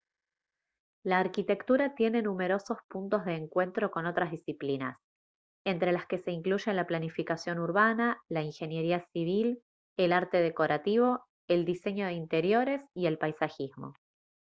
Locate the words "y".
12.95-13.05